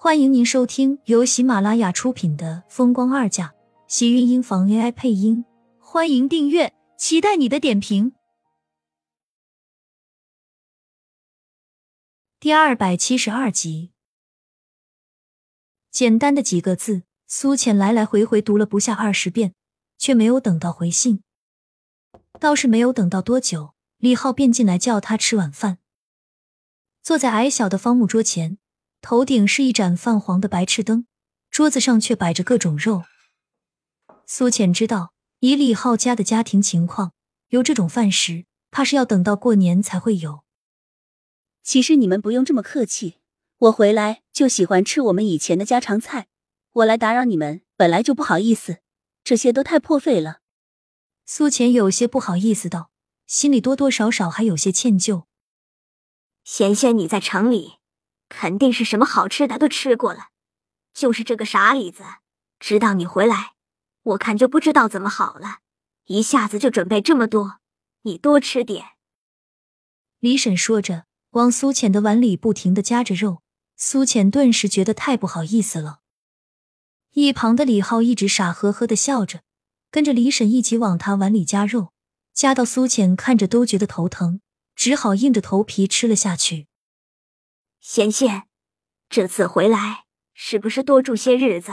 [0.00, 3.48] 欢迎您收听由喜马拉雅出品的《风光二嫁》，
[3.88, 5.44] 喜运音房 AI 配音。
[5.80, 8.12] 欢迎订阅，期待你的点评。
[12.38, 13.90] 第二百七十二集，
[15.90, 19.54] 简单的几个字，苏浅来来回回读了不下二十遍，
[19.98, 21.24] 却没有等到回信。
[22.38, 25.78] 倒是没有等到多久，李浩便进来叫他吃晚饭。
[27.02, 28.58] 坐在矮小的方木桌前。
[29.00, 31.06] 头顶是一盏泛黄的白炽灯，
[31.50, 33.04] 桌子上却摆着各种肉。
[34.26, 37.12] 苏浅知道，以李浩家的家庭情况，
[37.48, 40.44] 有这种饭食，怕是要等到过年才会有。
[41.62, 43.18] 其实你们不用这么客气，
[43.58, 46.28] 我回来就喜欢吃我们以前的家常菜。
[46.72, 48.78] 我来打扰你们，本来就不好意思，
[49.24, 50.40] 这些都太破费了。
[51.24, 52.90] 苏浅有些不好意思道，
[53.26, 55.24] 心里多多少少还有些歉疚。
[56.44, 57.77] 贤贤，你在城里。
[58.28, 60.28] 肯定是什么好吃的都吃过了，
[60.92, 62.04] 就是这个傻李子，
[62.58, 63.52] 知道你回来，
[64.02, 65.58] 我看就不知道怎么好了，
[66.06, 67.60] 一下子就准备这么多，
[68.02, 68.84] 你多吃点。
[70.20, 73.42] 李婶说着，往苏浅的碗里不停的夹着肉，
[73.76, 76.00] 苏浅顿时觉得太不好意思了。
[77.12, 79.42] 一旁的李浩一直傻呵呵的笑着，
[79.90, 81.92] 跟着李婶一起往他碗里夹肉，
[82.32, 84.40] 夹到苏浅看着都觉得头疼，
[84.74, 86.66] 只好硬着头皮吃了下去。
[87.90, 88.46] 贤贤，
[89.08, 91.72] 这次回来是不是多住些日子？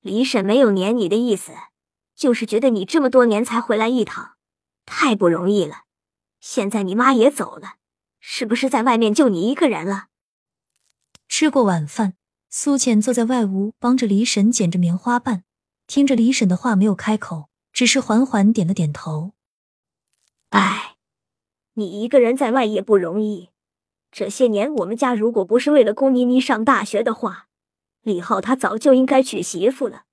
[0.00, 1.52] 李婶没有撵你的意思，
[2.16, 4.34] 就是觉得你这么多年才回来一趟，
[4.84, 5.84] 太不容易了。
[6.40, 7.74] 现在你妈也走了，
[8.18, 10.08] 是不是在外面就你一个人了？
[11.28, 12.14] 吃过晚饭，
[12.50, 15.44] 苏浅坐在外屋帮着李婶捡着棉花瓣，
[15.86, 19.34] 听着李婶的话没有开口，只是缓缓点了点头。
[20.48, 20.96] 哎，
[21.74, 23.50] 你一个人在外也不容易。
[24.14, 27.48] 这些年，我们家如果不是为了供妮妮上大学的话，
[28.02, 30.04] 李浩他早就应该娶媳妇了。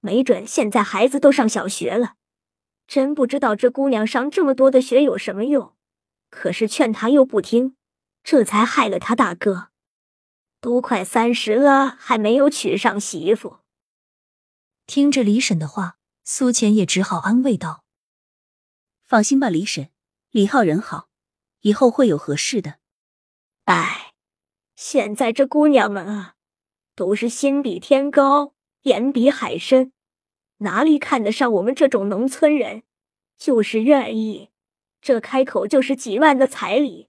[0.00, 2.14] 没准现在孩子都上小学了，
[2.86, 5.74] 真不知道这姑娘上这么多的学有什么用。
[6.30, 7.76] 可是劝他又不听，
[8.22, 9.68] 这才害了他大哥。
[10.62, 13.58] 都快三十了，还没有娶上媳妇。
[14.86, 17.84] 听着李婶的话，苏浅也只好安慰道
[19.04, 19.90] ：“放心吧，李婶，
[20.30, 21.10] 李浩人好，
[21.60, 22.76] 以后会有合适的。”
[23.64, 24.12] 哎，
[24.76, 26.34] 现在这姑娘们啊，
[26.94, 28.52] 都是心比天高，
[28.82, 29.92] 眼比海深，
[30.58, 32.82] 哪里看得上我们这种农村人？
[33.38, 34.50] 就是愿意，
[35.00, 37.08] 这开口就是几万的彩礼，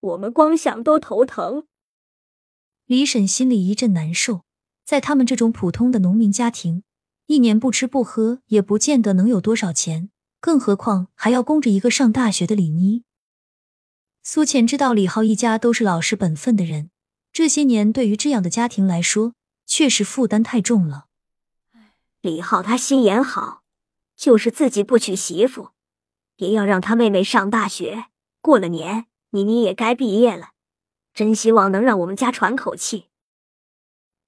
[0.00, 1.66] 我们光想都头疼。
[2.86, 4.42] 李婶心里一阵难受，
[4.84, 6.84] 在他们这种普通的农民家庭，
[7.26, 13.02] 一年不吃不喝也不见得能有多少钱，更何况还要供着一个上大学的李妮。
[14.22, 16.90] 苏浅知道李浩一家都是老实本分的人，
[17.32, 19.34] 这些年对于这样的家庭来说，
[19.66, 21.06] 确实负担太重了。
[22.20, 23.62] 李浩他心眼好，
[24.14, 25.70] 就是自己不娶媳妇，
[26.36, 28.06] 也要让他妹妹上大学。
[28.42, 30.50] 过了年，妮妮也该毕业了，
[31.14, 33.06] 真希望能让我们家喘口气。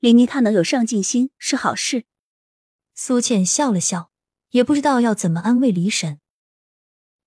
[0.00, 2.04] 李妮她能有上进心是好事。
[2.94, 4.10] 苏倩笑了笑，
[4.50, 6.18] 也不知道要怎么安慰李婶。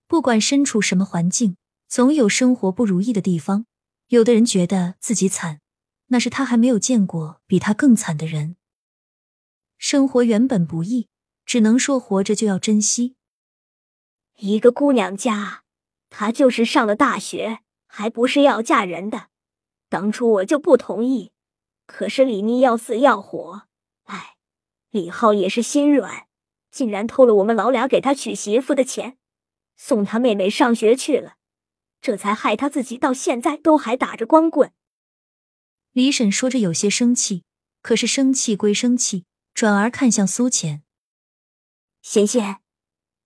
[0.08, 1.56] 不管身处什么环境。
[1.88, 3.66] 总有生活不如意的地方，
[4.08, 5.60] 有的人觉得自己惨，
[6.08, 8.56] 那是他还没有见过比他更惨的人。
[9.78, 11.08] 生活原本不易，
[11.44, 13.16] 只能说活着就要珍惜。
[14.38, 15.62] 一个姑娘家，
[16.10, 19.28] 她就是上了大学，还不是要嫁人的。
[19.88, 21.30] 当初我就不同意，
[21.86, 23.62] 可是李妮要死要活，
[24.04, 24.36] 哎，
[24.90, 26.26] 李浩也是心软，
[26.70, 29.16] 竟然偷了我们老俩给他娶媳妇的钱，
[29.76, 31.36] 送他妹妹上学去了。
[32.06, 34.72] 这才害他自己到现在都还打着光棍。
[35.90, 37.42] 李婶说着有些生气，
[37.82, 40.84] 可是生气归生气，转而看向苏浅
[42.02, 42.60] ：“贤贤，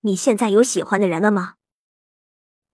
[0.01, 1.57] 你现在有喜欢的人了吗？”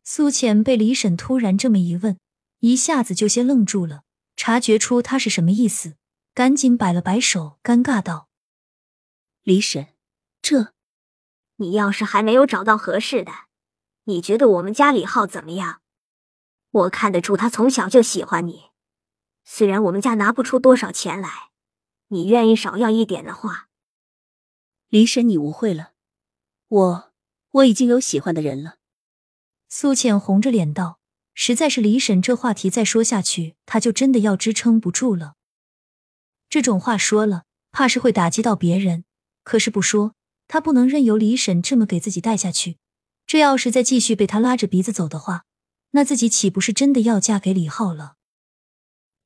[0.05, 2.17] 苏浅被李婶突然这么一问，
[2.61, 4.05] 一下子就先愣住了，
[4.37, 5.97] 察觉出他是什么意思，
[6.33, 8.29] 赶紧摆了摆手，尴尬道
[9.43, 9.89] ：“李婶，
[10.41, 10.73] 这……
[11.57, 13.33] 你要是还没有找到合适的，
[14.05, 15.81] 你觉得我们家李浩怎么样？”
[16.77, 18.65] 我看得出他从小就喜欢你，
[19.45, 21.49] 虽然我们家拿不出多少钱来，
[22.09, 23.69] 你愿意少要一点的话，
[24.89, 25.93] 李婶你误会了，
[26.69, 27.13] 我
[27.53, 28.77] 我已经有喜欢的人了。
[29.71, 31.01] 苏浅红着脸道
[31.33, 35.37] ：“实在是李婶这话题再说下去，他就真的要支撑不住了。
[36.51, 39.05] 这种话说了，怕是会打击到别人。
[39.43, 40.15] 可是不说，
[40.47, 42.77] 他不能任由李婶这么给自己带下去。
[43.27, 45.46] 这要是再继续被他拉着鼻子走的话。”
[45.97, 48.17] 那自己岂不是真的要嫁给李浩了？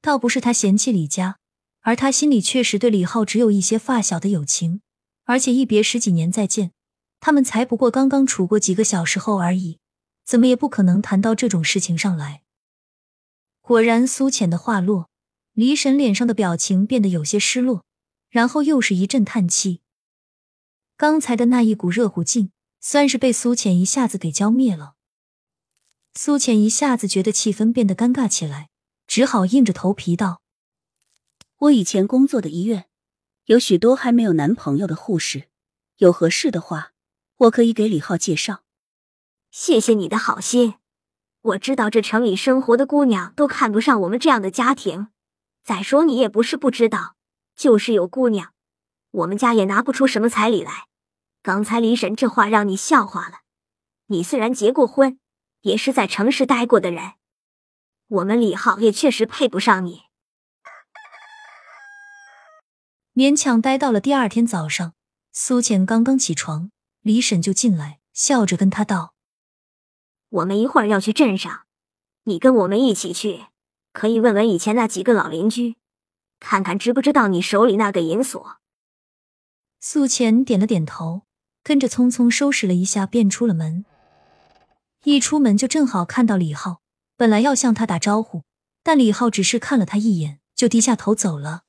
[0.00, 1.40] 倒不是他嫌弃李家，
[1.80, 4.80] 而他心里确实对李浩只有一些发小的友情，
[5.24, 6.70] 而且一别十几年再见，
[7.18, 9.80] 他们才不过刚刚处过几个小时后而已，
[10.24, 12.42] 怎么也不可能谈到这种事情上来。
[13.60, 15.10] 果然，苏浅的话落，
[15.54, 17.84] 李婶脸上的表情变得有些失落，
[18.28, 19.80] 然后又是一阵叹气。
[20.96, 24.94] 刚才的那一股热乎劲，算是被苏浅一下子给浇灭了。
[26.14, 28.68] 苏浅一下子觉得气氛变得尴尬起来，
[29.06, 30.42] 只好硬着头皮道。
[31.58, 32.88] 我以前工作的医院
[33.44, 35.48] 有许多还没有男朋友的护士，
[35.98, 36.92] 有合适的话，
[37.36, 38.62] 我可以给李浩介绍。
[39.50, 40.74] 谢谢你的好心，
[41.42, 45.08] 我知道这城里生活的姑娘都看不上我们这样的家庭。
[45.62, 47.14] 再说你也不是不知道，
[47.54, 48.52] 就是有姑娘，
[49.10, 50.86] 我们家也拿不出什么彩礼来。
[51.42, 53.40] 刚才李婶这话让你笑话了。
[54.06, 55.18] 你虽然结过婚，
[55.62, 57.12] 也是在城市待过的人，
[58.08, 60.02] 我们李浩也确实配不上你。
[63.12, 64.94] 勉强待到了第二天早上，
[65.32, 66.70] 苏浅刚刚起床，
[67.02, 69.14] 李婶就进来，笑着跟他道
[70.30, 71.66] ：“我们一会儿要去镇上，
[72.24, 73.46] 你跟我们一起去，
[73.92, 75.76] 可以问问以前那几个老邻居，
[76.38, 78.58] 看看知不知道你手里那个银锁。”
[79.80, 81.22] 苏浅点了点头，
[81.62, 83.84] 跟着匆匆收拾了一下，便出了门。
[85.04, 86.82] 一出门就正好看到李浩，
[87.16, 88.42] 本来要向他打招呼，
[88.82, 91.62] 但李浩只是看了他一眼，就低下头走了。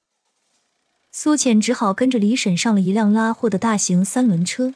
[1.14, 4.74] 苏浅只好跟着李婶上了一辆拉货的大型三轮车，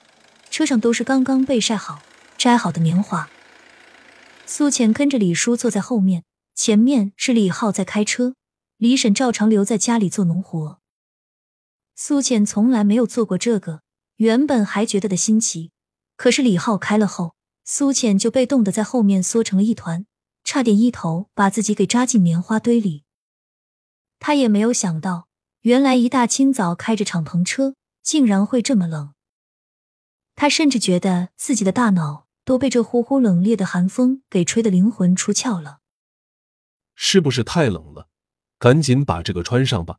[0.50, 2.02] 车上都是刚刚被晒好、
[2.38, 3.30] 摘好的棉花。
[4.46, 6.24] 苏浅跟着李叔坐在后面，
[6.54, 8.36] 前面是李浩在开车，
[8.78, 10.80] 李婶照常留在家里做农活。
[11.94, 13.82] 苏浅从来没有做过这个，
[14.16, 15.72] 原本还觉得的新奇，
[16.16, 17.35] 可是李浩开了后，
[17.66, 20.06] 苏浅就被冻得在后面缩成了一团，
[20.44, 23.04] 差点一头把自己给扎进棉花堆里。
[24.20, 25.28] 他也没有想到。
[25.62, 27.74] 原来一大清早开着敞篷车，
[28.04, 29.16] 竟然会这么冷。
[30.36, 35.80] 他甚至觉得自己的大脑都被这呼呼冷冽的寒风给吹得灵魂出窍了。
[36.94, 38.10] 是不是太冷了？
[38.60, 39.98] 赶紧把这个穿上吧。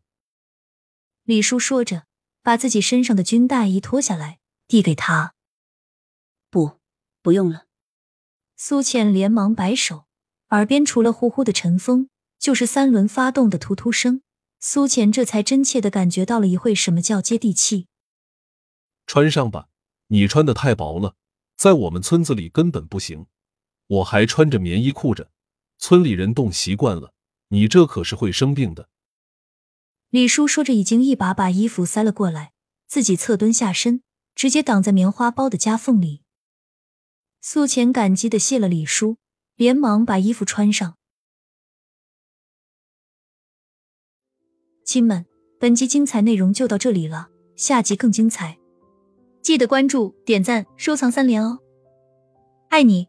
[1.24, 2.06] 李叔说着，
[2.42, 4.38] 把自己身上的军大衣脱下来，
[4.68, 5.34] 递给他。
[7.26, 7.66] 不，用了。
[8.54, 10.04] 苏倩连忙摆手，
[10.50, 12.08] 耳边除了呼呼的晨风，
[12.38, 14.22] 就是三轮发动的突突声。
[14.60, 17.88] 苏浅这才真切的感觉到了一会什么叫接地气。
[19.08, 19.66] 穿上吧，
[20.06, 21.16] 你穿的太薄了，
[21.56, 23.26] 在我们村子里根本不行。
[23.88, 25.32] 我还穿着棉衣裤着，
[25.78, 27.12] 村里人冻习惯了，
[27.48, 28.88] 你这可是会生病的。
[30.10, 32.52] 李叔说着，已经一把把衣服塞了过来，
[32.86, 34.04] 自己侧蹲下身，
[34.36, 36.22] 直接挡在棉花包的夹缝里。
[37.40, 39.18] 素浅感激的谢了李叔，
[39.54, 40.96] 连忙把衣服穿上。
[44.84, 45.26] 亲们，
[45.58, 48.58] 本集精彩内容就到这里了，下集更精彩，
[49.42, 51.58] 记得关注、点赞、收藏三连哦！
[52.68, 53.08] 爱你。